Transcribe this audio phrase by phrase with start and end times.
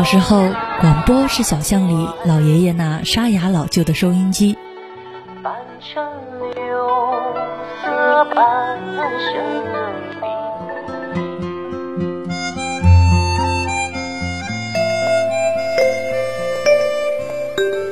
[0.00, 0.48] 小时候，
[0.80, 4.56] 广播是小巷里老爷爷那沙哑老旧的收音机。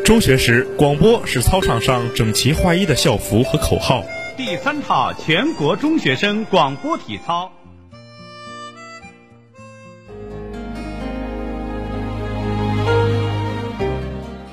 [0.03, 4.03] 中学时，广播是操场上整齐划一的校服和口号。
[4.35, 7.53] 第三套全国中学生广播体操。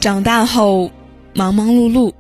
[0.06, 0.92] 长大后，
[1.34, 2.14] 忙忙碌碌，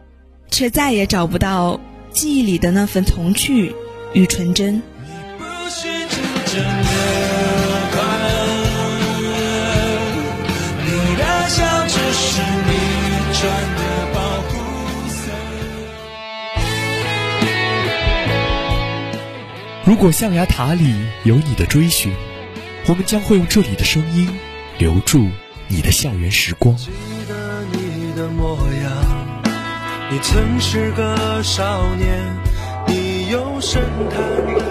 [0.49, 3.76] 却再也找不到记忆里的那份童趣
[4.13, 4.81] 与纯真。
[19.84, 20.91] 如果象牙塔里
[21.23, 22.12] 有你的追寻，
[22.88, 24.27] 我们将会用这里的声音
[24.79, 25.27] 留住
[25.68, 26.76] 你的校园时光。
[26.76, 26.91] 记
[27.27, 28.91] 得你的模样，
[30.12, 32.24] 你曾是个少年，
[32.88, 34.22] 你有深潭
[34.54, 34.62] 的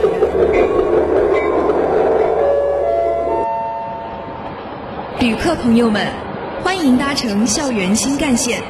[5.18, 6.06] 旅客朋友们，
[6.62, 8.62] 欢迎搭乘校园新干线。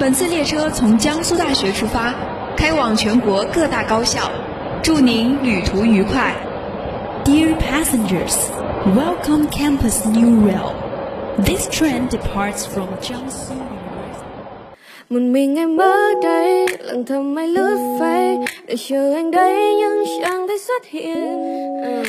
[0.00, 2.12] 本次列车从江苏大学出发，
[2.56, 4.30] 开往全国各大高校。
[4.82, 6.34] 祝您旅途愉快。
[7.24, 8.36] Dear passengers,
[8.96, 10.72] welcome Campus New Rail.
[11.40, 13.52] This train departs from Jiangsu.
[15.06, 15.84] 门面爱马
[16.20, 22.04] 代，冷淡爱路费，热血爱盖，影响的夏天。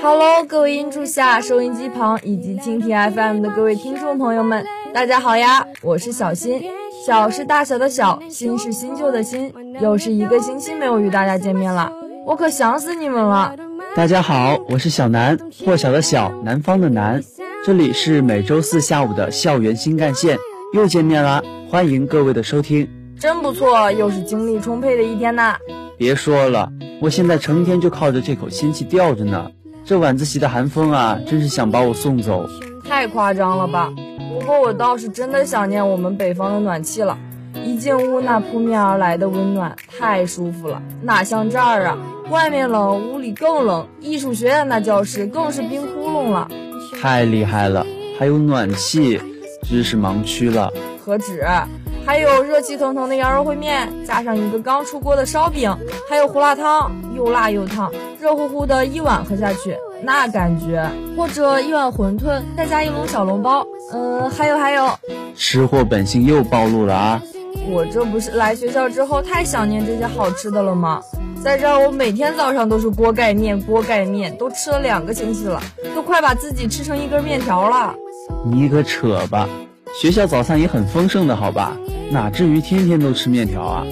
[0.00, 5.66] Hello，各位音柱下收音机旁以及蜻蜓 FM 的各位听众朋友们，大家好呀！
[5.82, 6.62] 我是小新，
[7.06, 11.92] 小是大小的小，新是新旧的新，又是一个星期没有与大家见面了，
[12.24, 13.54] 我可想死你们了。
[13.94, 17.22] 大家好，我是小南，破晓的小，南方的南。
[17.64, 20.36] 这里是每周四下午的校园新干线。
[20.72, 21.40] 又见面啦！
[21.70, 22.88] 欢迎各位的收听，
[23.20, 25.56] 真不错，又是精力充沛的一天呐。
[25.96, 26.68] 别说了，
[27.00, 29.48] 我现在成天就靠着这口仙气吊着呢。
[29.84, 32.48] 这晚自习的寒风啊，真是想把我送走。
[32.84, 33.92] 太夸张了吧？
[34.32, 37.16] 不过我倒是真的想念我们北方的暖气了。
[37.64, 41.96] 一进屋，那扑面而来的温暖太舒服了，哪像这儿啊？
[42.28, 43.86] 外面冷，屋里更冷。
[44.00, 46.48] 艺术学院那教室更是冰窟窿了。
[47.02, 47.84] 太厉害了，
[48.16, 49.20] 还有暖气。
[49.64, 50.72] 知识盲区了，
[51.04, 51.44] 何止？
[52.06, 55.76] 还有热气腾腾的羊肉烩面，加上一个刚出锅的烧饼，
[56.08, 60.88] 还有胡辣汤，又辣又烫，热乎乎的一碗喝下去，那感觉。
[61.16, 63.66] 或者一碗馄饨，再加一笼小笼包。
[63.92, 64.96] 嗯，还有还有，
[65.34, 67.22] 吃货本性又暴露了啊！
[67.68, 71.02] 我这不是来学校之后太想念这些好吃的了吗？
[71.42, 75.60] 在这儿，我每天早上都是锅盖面，锅盖面都吃了两个星期了，
[75.92, 77.92] 都快把自己吃成一根面条了。
[78.44, 79.48] 你可扯吧！
[80.00, 81.76] 学校早餐也很丰盛的，好吧？
[82.12, 83.84] 哪至于天天都吃面条啊？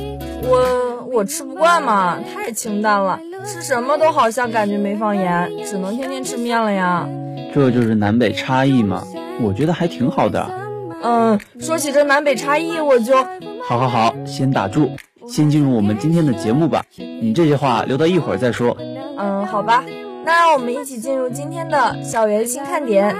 [0.44, 7.09] 我我吃不惯嘛，太清淡了，吃什么都好像感觉没放盐，只能天天吃面了呀。
[7.53, 9.03] 这就是南北差异嘛，
[9.41, 10.49] 我觉得还挺好的。
[11.03, 13.17] 嗯，说起这南北差异，我就……
[13.65, 14.91] 好好好，先打住，
[15.30, 16.84] 先进入我们今天的节目吧。
[16.96, 18.76] 你这些话留到一会儿再说。
[19.16, 19.84] 嗯，好吧，
[20.24, 23.14] 那让我们一起进入今天的校园新看点。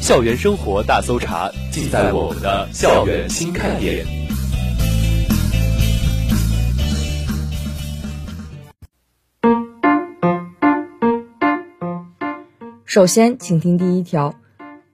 [0.00, 4.04] 校园生活大搜查，尽在我们的校园新看点。
[12.92, 14.34] 首先，请听第一条。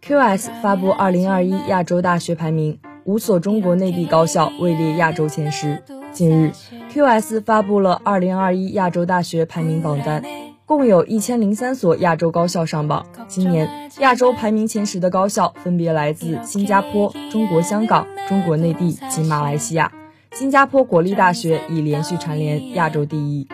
[0.06, 5.82] QS 发布2021亚洲大学排名，五所中国内地高校位列亚洲前十。
[6.12, 6.52] 近日
[6.93, 10.23] ，QS 发布了2021亚洲大学排名榜单，
[10.64, 13.05] 共有一千零三所亚洲高校上榜。
[13.26, 13.69] 今年
[13.99, 19.90] 亚洲排名前十的高校分别来自新加坡、中国香港、中国内地及马来西亚。
[20.31, 23.49] 新加坡国立大学已连续蝉联亚洲第一。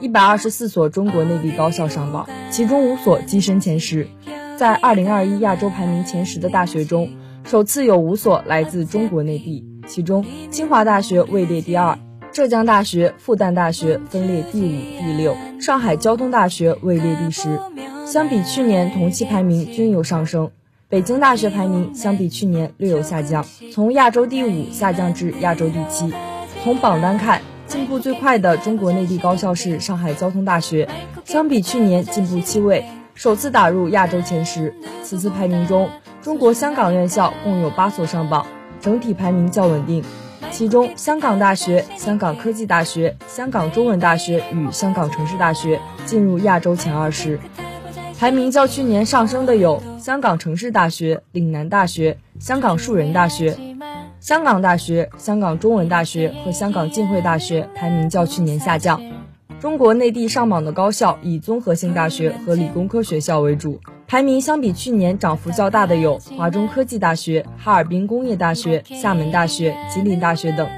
[0.00, 4.06] 一百二十四所中国内地高校上榜，其中五所跻身前十。
[4.56, 7.10] 在二零二一亚洲排名前十的大学中，
[7.44, 11.98] 首次有五所来自中国内地，其中清华大学位列第二，
[12.32, 17.58] 浙江大学、复旦大学分列第五、第六，上海交通大学位列第十。
[18.06, 20.50] 相比去年同期排名均有上升，
[20.88, 26.12] 北京大学排名相比去年略有下降，从亚洲第五下降至亚洲第七。
[26.64, 30.88] 从榜单看，进步最快的中国内地高校是上海交通大学，
[31.24, 32.84] 相比去年进步七位。
[33.14, 34.74] 首次打入亚洲前十。
[35.02, 35.90] 此次排名中，
[36.22, 38.46] 中国香港院校共有八所上榜，
[38.80, 40.02] 整体排名较稳定。
[40.50, 47.38] 其中，香港大学、香港科技大学、香港中文大学与香港城市大学进入亚洲前二十。
[48.18, 53.56] 排名较去年上升的有香港城市大学、岭南大学、香港树人大学、
[54.20, 59.00] 香港大学、香港中文大学和香港浸会大学，排名较去年下降。
[59.60, 70.68] 中国内地上榜的高校以综合性大学和理工科学校为主，排名相比去年涨幅较大的有华中科技大学、哈尔滨工业大学、厦门大学、吉林大学等。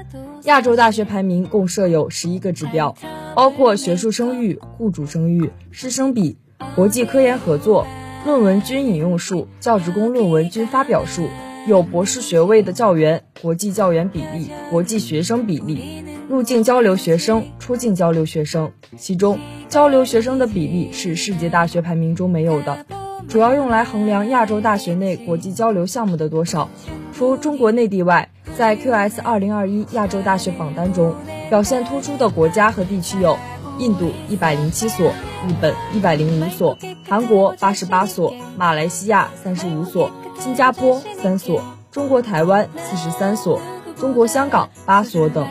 [0.43, 2.95] 亚洲大学排名共设有十一个指标，
[3.35, 6.37] 包括学术声誉、雇主声誉、师生比、
[6.75, 7.85] 国际科研合作、
[8.25, 11.27] 论文均引用数、教职工论文均发表数、
[11.67, 16.03] 有博士学位的教员、国际教员比例、国际学生比例。
[16.27, 19.37] 入境交流学生、出境交流学生，其中
[19.67, 22.85] 交流学生的比例是世界大学排名中没有的，
[23.27, 26.69] 主要用来衡量亚洲大学内国际交流项目的多少。
[27.13, 31.13] 除中国内地外，在 QS 2021亚洲大学榜单中，
[31.49, 33.37] 表现突出的国家和地区有：
[33.79, 35.11] 印度一百零七所，
[35.47, 36.77] 日本一百零五所，
[37.07, 43.59] 韩国八十八所，马来西亚三十五所，新加坡三所，中国台湾四十三所，
[43.97, 45.47] 中国香港八所等。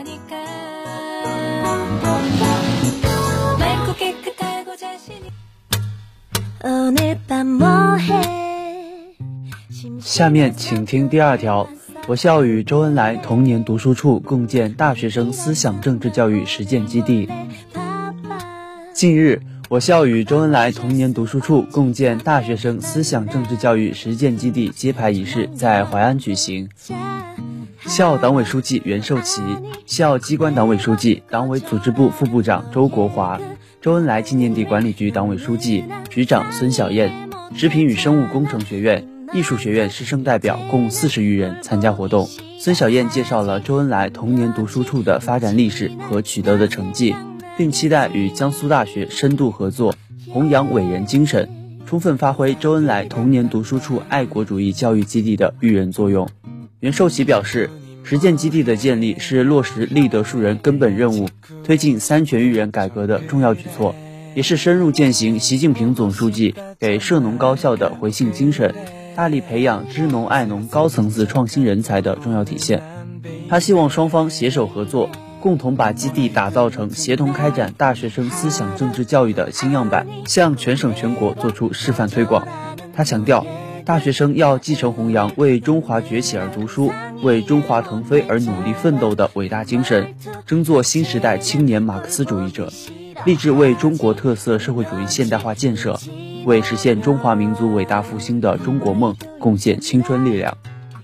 [9.99, 11.67] 下面请听第二条。
[12.07, 17.29] 我校与周恩来童年读书处共建大学生思想政治教育实践基地。
[19.01, 26.69] 近日，我校与周恩来童年读书处共建大学生思想政治教育实践基地揭牌仪式在淮安举行。
[27.87, 29.41] 校党委书记袁寿奇、
[29.87, 33.41] 校机关党委书记、党委组织部副部长周国华、
[33.81, 37.11] 周恩来纪念地管理局党委书记、局长孙小燕、
[37.55, 39.03] 食品与生物工程学院、
[39.33, 42.29] 艺术学院师生代表共四十余人参加活动。
[42.59, 47.15] 孙小燕介绍了周恩来童年读书处的发展历史和取得的成绩，
[47.57, 49.95] 并期待与江苏大学深度合作，
[50.31, 51.49] 弘扬伟人精神，
[51.85, 56.27] 充分发挥周恩来童年读书处爱国主义教育基地的育人作用。
[56.79, 57.69] 袁寿奇表示。
[58.03, 61.29] 实践基地的建立是落实立德树人根本任务、
[61.63, 63.93] 推进三全育人改革的重要举措，
[64.33, 68.73] 也是深入践行习近平总书记给涉农高校的回信精神，
[69.15, 72.81] 大力培养知农爱农高层次创新人才的重要体现。
[73.47, 75.11] 他希望双方携手合作，
[75.41, 82.47] 共同把基地打造成协同开展大学生思想政治教育的新样板，向全省全国做出示范推广。
[82.93, 83.45] 他强调。
[83.83, 86.93] 大学生要继承弘扬为中华崛起而读书、
[87.23, 90.13] 为中华腾飞而努力奋斗的伟大精神，
[90.45, 92.71] 争做新时代青年马克思主义者，
[93.25, 95.99] 立志为中国特色社会主义现代化建设、
[96.45, 100.55] 为实现中华民族伟大复兴的中国梦贡献青春力量。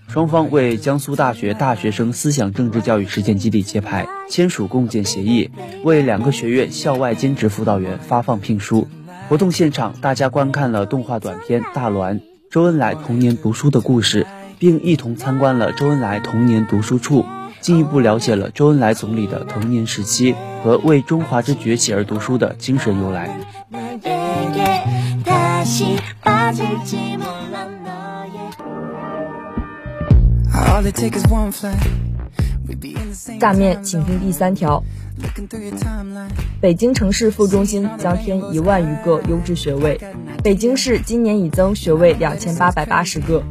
[0.07, 5.51] 双方为江苏大学大学生思想政治教育实践基地揭牌，签署共建协议，
[5.83, 8.87] 为两个学院校外兼职辅导员发放聘书。
[9.27, 12.19] 活动现场，大家观看了动画短片《大栾》。
[12.49, 14.25] 周恩来童年读书的故事，
[14.57, 17.25] 并一同参观了周恩来童年读书处，
[17.59, 20.33] 进一步了解了周恩来总理的童年时期
[20.63, 23.37] 和为中华之崛起而读书的精神由来。
[33.39, 34.83] 下面请听第三条。
[36.61, 39.99] 北京城市副中心将添一万余个优质学位。
[40.43, 43.43] 北京市今年已增学位两千八百八十个，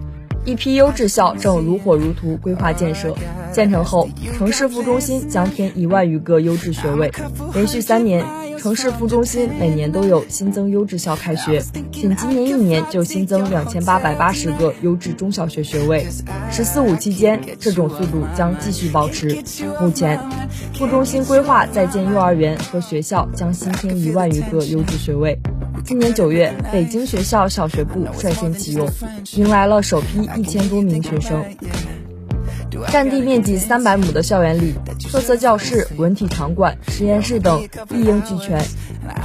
[0.47, 3.15] 一批优质校正如火如荼规划建设。
[3.53, 7.11] 建成后，城市副中心将添一万余个优质学位。
[7.55, 8.25] 连续三年，
[8.59, 16.07] 城市副中心每年都有新增优质校开学，仅今年一年就新增两千八百八十个优质中小学学位。
[16.53, 19.43] “十四五”期间，这种速度将继续保持。
[19.81, 20.21] 目前，
[20.75, 25.39] 副中心规划在建幼儿园和学校将新添一万余个优质学位。
[25.87, 28.89] 今年九月，北京学校小学部率先启用，
[29.37, 31.45] 迎来了首批一千多名学生。
[32.91, 34.75] 占地面积三百亩的校园里，
[35.11, 38.63] 特色教室、文体场馆、实验室等一应俱全。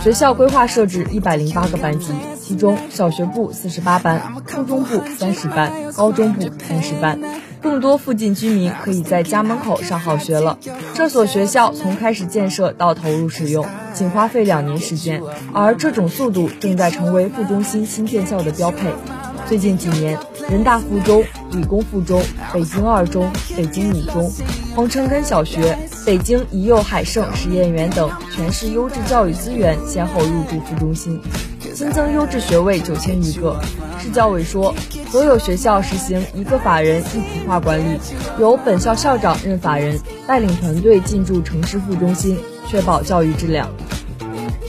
[0.03, 7.19] 学校规划设置一百零八个班级，其中小学部四十八班，初中部三十班，高中部三十班。
[7.62, 10.57] 更多附近居民可以在家门口上好学了。
[10.95, 15.21] 这所学校从开始建设到投入使用，仅花费两年时间，
[15.53, 18.91] 而这种速度正在成为副中心新建校的标配。
[19.51, 20.17] 最近几年，
[20.50, 24.31] 人大附中、理工附中、北京二中、北京五中、
[24.74, 31.20] 黄城根小学、北京一幼海盛实验园等全市优质教育资源先后入驻副中心。
[31.74, 33.60] 新增优质学位九千余个。
[34.00, 34.74] 市教委说，
[35.12, 38.00] 所有学校实行一个法人一体化管理，
[38.39, 42.39] 由本校校长任法人，带领团队进驻城市副中心，
[42.70, 43.70] 确保教育质量。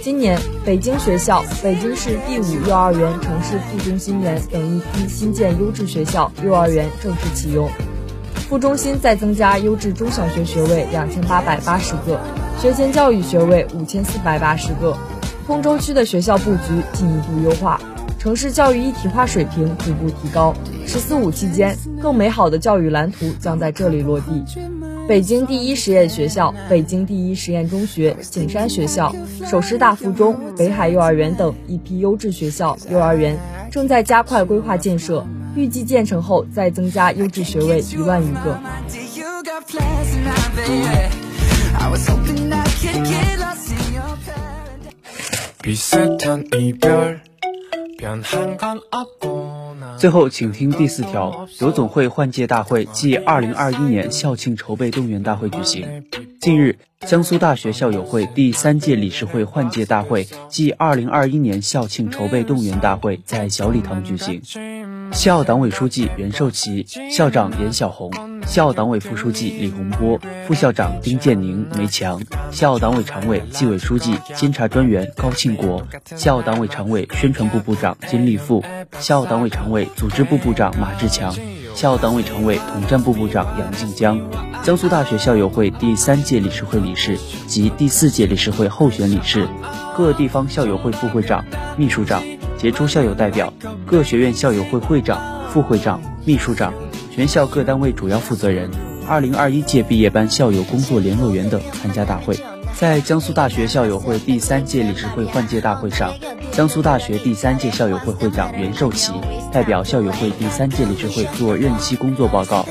[0.02, 7.70] 今年，北京学校、北京市第五幼儿园城市副中心园等一批新建优质学校、幼儿园正式启用。
[8.48, 12.18] 副中心再增加优质中小学学位两千八百八十个，
[12.60, 14.96] 学前教育学位五千四百八十个。
[15.46, 17.80] 通州区的学校布局进一步优化，
[18.18, 20.52] 城市教育一体化水平逐步提高。
[20.84, 24.44] “十四五”期间，更美好的教育蓝图将在这里落地。
[25.08, 33.36] 北京第一实验学校、北京第一实验中学、景山学校、首师大附中、北海幼儿园等一批优质学校、幼儿园
[33.70, 38.58] 正在加快规划建设，预计建成后再增加优质学位一万余个。
[49.98, 56.04] 最后，请听第四条：由总会换届大会暨二零二一年校庆筹备动员大会举行。
[56.40, 64.42] 近日，江苏大学校友会第三届理事会换届大会暨二零二一年校庆筹备动员大会在小礼堂举行。
[65.12, 68.10] 校党委书记袁寿奇、校长严小红、
[68.52, 75.82] 校党委副书记李洪波、副校长丁建宁、梅强、校党委常委、纪委书记、监察专员高庆国、
[76.16, 78.62] 校党委常委、宣传部部长金立富、
[79.00, 81.34] 校党委常委、组织部部长马志强、
[81.74, 84.20] 校党委常委、统战部部长杨静江、
[84.62, 87.16] 江苏大学校友会第三届理事会理事
[87.46, 89.48] 及第四届理事会候选理事、
[89.96, 91.42] 各地方校友会副会长、
[91.78, 92.22] 秘书长。
[92.62, 93.52] 杰出校友代表、
[93.84, 96.72] 各学院校友会会长、副会长、秘书长、
[97.14, 98.70] 全校各单位主要负责人、
[99.06, 102.34] 二零二一届毕业班校友工作联络员等参加大会。
[102.74, 106.10] 在江苏大学校友会第三届理事会换届大会上，
[106.52, 109.12] 江苏大学第三届校友会会长袁寿奇
[109.52, 112.66] 代表校友会第三届理事会做任期工作报告。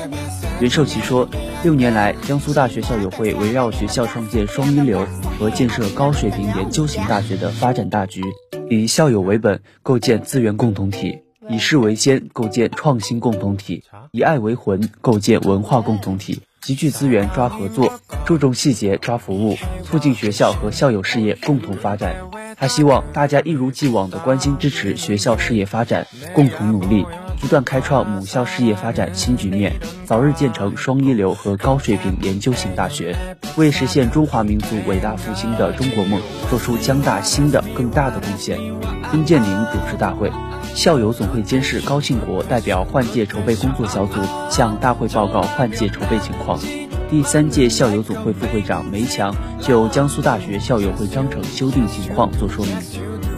[0.58, 1.28] 袁寿奇说，
[1.62, 5.06] 六年来，江苏大学校友会围绕学校创建双一流
[5.38, 8.20] 和建设高水平研究型大学的发展大局。
[8.68, 13.82] 以校友为本，构建资源共同体；以事为先，构建创新共同体；
[14.12, 16.40] 以爱为魂，构建文化共同体。
[16.60, 17.92] 集聚资源抓合作，
[18.24, 22.14] 注重细节抓服务，促进学校和校友事业共同发展。
[22.56, 27.04] 他希望大家一如既往的关心支持学校事业发展，共同努力。
[27.40, 29.72] 不断开创母校事业发展新局面，
[30.04, 33.16] 早日建成双一流和高水平研究型大学，
[33.56, 38.56] 为实现中华民族伟大复兴的中国梦做出将大新的更大的贡献。
[39.10, 40.30] 丁建宁主持大会，
[40.74, 44.14] 校友总会监事高庆国代表换届筹备工作小组
[44.50, 46.58] 向大会报告换届筹备情况。
[47.10, 52.74] 第三届校友总会副会长梅强就江苏大学校友会章程修订情况作说明。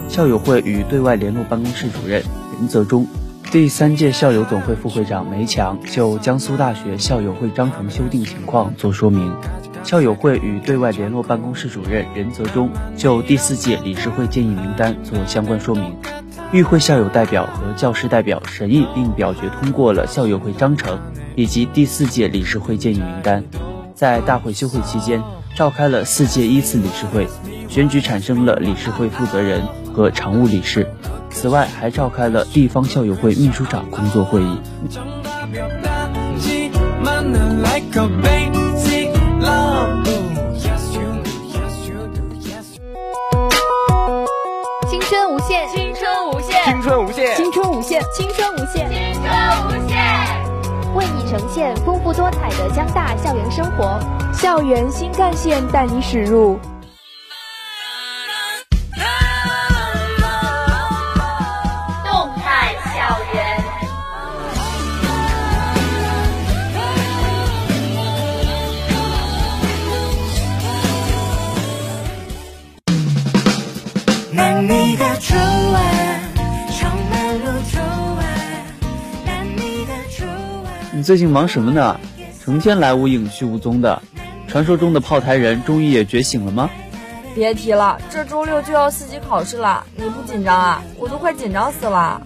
[0.09, 2.23] 校友会与对外联络办公室主任
[2.59, 3.07] 任泽忠。
[3.51, 9.33] 第三届校友总会副会长梅强就江苏大学校友会章程修订情况作说明，
[9.83, 16.14] 校友会与对外联络办公室主任任泽忠就第四届理事会建议名单做相关说明。
[16.55, 21.01] 与会校友代表和教师代表审议并表决通过了校友会章程
[21.35, 23.43] 以及第四届理事会建议名单。
[23.93, 25.21] 在大会休会期间，
[25.57, 27.27] 召开了四届一次理事会，
[27.69, 30.87] 选举产生了理事会负责人和常务理事。
[31.29, 34.61] 此外，还召开了地方校友会秘书长工作会议。
[45.07, 49.99] 春无限，青春无限，青春无限，青春无限，青春无限，青春无限，
[50.95, 54.01] 为你呈现丰富多彩的江大校园生活，
[54.33, 56.59] 校园新干线带你驶入。
[80.97, 81.99] 你最近忙什么呢？
[82.41, 84.01] 成天来无影去无踪的。
[84.47, 86.71] 传说中的炮台人终于也觉醒了吗？
[87.35, 90.85] 别提了，这周六就要四级考试了，你不紧张啊？
[90.97, 92.23] 我都快紧张死了。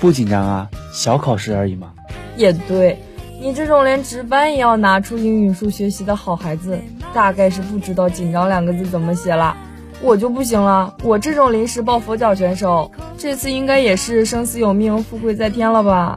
[0.00, 1.92] 不紧张啊，小考试而已嘛。
[2.38, 2.98] 也对，
[3.38, 6.80] 你这种连值班也要拿出英语书学习的好孩子，
[7.12, 9.54] 大概是不知道“紧张”两个字怎么写了。
[10.00, 16.16] 我就不行了，我这种临时抱佛脚选手，这次应该也是生死有命，富贵在天了吧？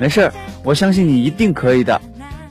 [0.00, 0.32] 没事儿，
[0.64, 2.00] 我相信你一定可以的。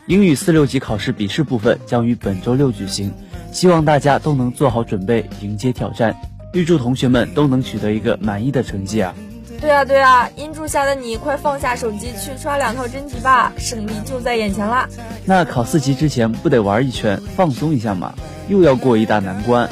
[0.08, 3.14] 英语四六级考试笔试部分将于本周六举行，
[3.52, 6.16] 希望大家都能做好准备，迎接挑战。
[6.54, 9.14] 预祝同学们都能取得一个满意的成绩啊！
[9.62, 14.90] 对啊对啊，阴柱下的你快放下手机去刷两套真题吧，胜利就在眼前啦！
[15.24, 18.14] 那考四级之前不得玩一圈放松一下嘛？
[18.50, 19.70] 又要过一大难关。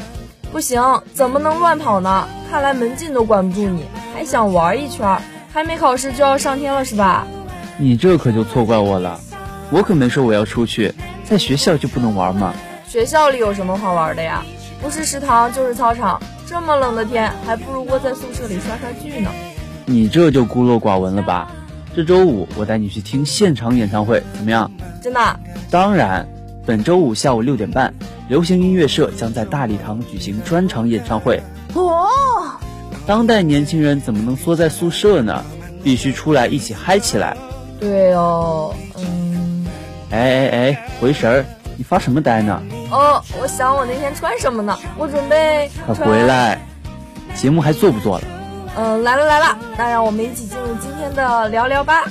[0.53, 0.81] 不行，
[1.13, 2.25] 怎么能乱跑呢？
[2.49, 5.19] 看来门禁都管不住你，还想玩一圈？
[5.51, 7.27] 还没考试就要上天了是吧？
[7.81, 9.17] 你这可就错怪我了，
[9.71, 10.93] 我可没说我要出去，
[11.23, 12.53] 在学校就不能玩吗？
[12.85, 14.43] 学校里有什么好玩的呀？
[14.81, 19.29] 不是食堂就是操场，这么冷的天，还不如窝在宿舍里刷刷剧呢。
[19.85, 21.49] 你这就孤陋寡闻了吧？
[21.95, 24.69] 这周五我带你去听现场演唱会，怎么样？
[25.01, 25.39] 真的？
[25.71, 26.27] 当然，
[26.65, 27.93] 本周五下午六点半，
[28.27, 31.41] 流行音乐社将在大礼堂举行专场演唱会。
[31.75, 32.05] 哦，
[33.07, 35.45] 当代年轻人怎么能缩在宿舍呢？
[35.81, 37.37] 必须出来一起嗨起来。
[37.79, 39.65] 对哦，嗯。
[40.11, 41.45] 哎哎哎，回神儿，
[41.77, 42.61] 你发什么呆呢？
[42.91, 44.77] 哦，我想我那天穿什么呢？
[44.97, 45.69] 我准备。
[45.85, 46.59] 快回来，
[47.35, 48.25] 节目还做不做了？
[48.75, 52.03] 嗯，来了来了，那让我们一起进入今天的聊聊吧。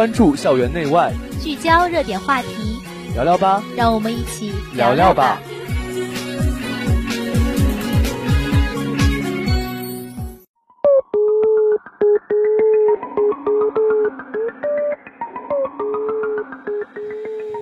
[0.00, 2.48] 关注校园内外，聚焦热点话题，
[3.14, 5.38] 聊聊吧，让我们一起聊聊吧。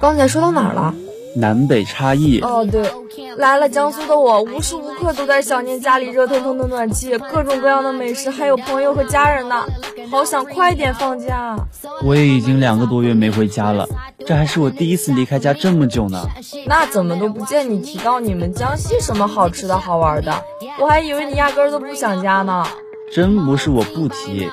[0.01, 0.95] 刚才说到哪儿了？
[1.35, 2.41] 南北差异。
[2.41, 2.89] 哦，对，
[3.37, 9.65] 来了江苏的我，无时无刻都在想念家里热腾腾的暖气，各种各样的美食，还有朋友和家人呢。
[10.11, 11.57] 好想快点放假。
[12.03, 13.87] 我也已经两个多月没回家了，
[14.27, 16.27] 这还是我第一次离开家这么久呢。
[16.67, 20.43] 那怎么都不见你提到你们江西什么好吃的好玩的？
[20.81, 22.67] 我还以为你压根都不想家呢。
[23.13, 24.49] 真不是我不提，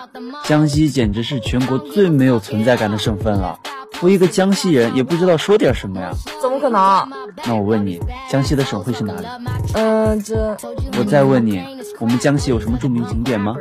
[0.45, 3.59] 江西简直是全国最没有存在感的省份了。
[4.01, 6.11] 我一个江西人也不知道说点什么呀？
[6.41, 7.07] 怎么可能？
[7.45, 7.99] 那我问你，
[8.29, 9.27] 江西的省会是哪里？
[9.73, 10.55] 嗯，这……
[10.97, 11.61] 我再问你，
[11.99, 13.55] 我们江西有什么著名景点吗？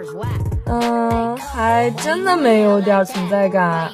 [0.66, 3.90] 嗯，还真的没有点存在感。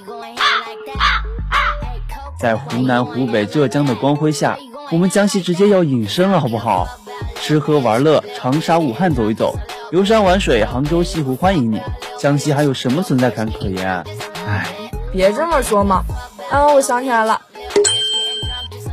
[2.39, 4.57] 在湖南、湖北、浙江的光辉下，
[4.91, 6.89] 我们江西直接要隐身了，好不好？
[7.37, 9.55] 吃喝玩乐，长沙、武汉走一走，
[9.91, 11.81] 游山玩水，杭州、西湖欢迎你。
[12.19, 14.05] 江西还有什么存在感可言？
[14.47, 14.67] 唉，
[15.13, 16.03] 别这么说嘛。
[16.51, 17.41] 啊，我想起来了，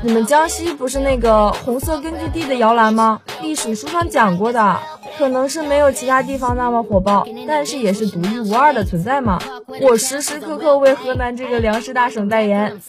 [0.02, 3.20] 你们江西不是那个红色根据地的摇篮吗？
[3.42, 4.78] 历史书上讲过的，
[5.18, 9.40] 可能是没有其他地方那么火爆，但是也是独一无二的存在嘛。
[9.82, 12.80] 我时时刻刻为河南这个粮食大省代言。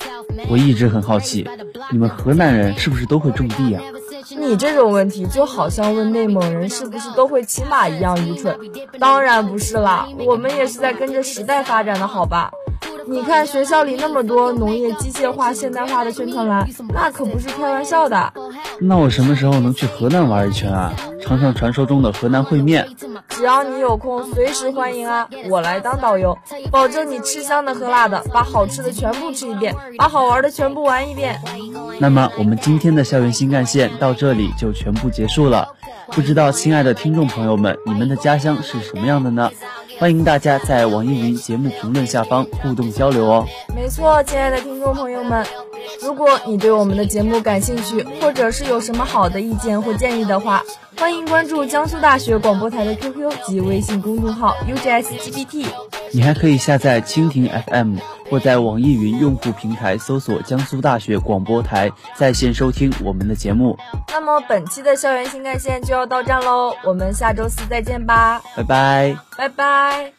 [0.49, 1.49] 我一直很好奇，
[1.91, 3.81] 你们河南人是不是都会种地呀？
[4.39, 8.57] 你这种问题就好像问内蒙人是不是都会骑马一样愚蠢。
[8.99, 12.51] 当然不是啦，我们也是在跟着时代发展的，好吧？
[13.11, 18.33] 你看学校里那么多农业机械化、现代化的宣传栏，那可不是开玩笑的。
[18.81, 20.93] 那我什么时候能去河南玩一圈啊？
[21.23, 22.87] 尝尝传说中的河南烩面。
[23.31, 25.29] 只要你有空，随时欢迎啊！
[25.49, 26.37] 我来当导游，
[26.71, 31.41] 保证你吃香的喝辣的，把好吃的全部吃一遍，把好玩的全部玩一遍。
[31.99, 35.67] 那么我们今天的校园新干线到这里就全部结束了。
[36.11, 39.51] 不知道亲爱的听众朋友们，你们的家乡是什么样的呢？
[39.99, 43.45] 欢迎大家在网易云节目评论下方互动交流哦。
[43.75, 45.45] 没错，亲爱的听众朋友们，
[46.01, 50.63] 如果你对我们的节目感兴趣，或者是有什么好的意见或建议的话，
[50.97, 55.67] 欢迎关注江苏大学广播台的 QQ 及微信公众号 UGSGBT。
[56.13, 57.97] 你还可以下载蜻蜓 FM，
[58.31, 63.77] 或在网易云用户平台搜索江苏大学广播台，在线收听我们的节目。
[64.09, 70.13] 那么本期的校园新干线就要到站喽，我们下周四再见吧，拜拜，拜拜。